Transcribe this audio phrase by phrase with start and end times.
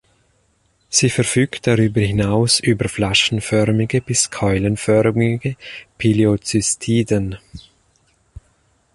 [0.89, 5.57] Sie verfügt darüber hinaus über flaschenförmige bis keulenförmige
[5.99, 7.37] Pileozystiden.